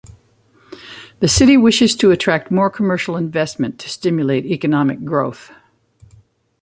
The 1.19 1.27
city 1.27 1.57
wishes 1.57 1.95
to 1.97 2.09
attract 2.09 2.49
more 2.49 2.71
commercial 2.71 3.15
investment 3.15 3.77
to 3.81 3.87
stimulate 3.89 4.47
economic 4.47 5.05
growth. 5.05 5.51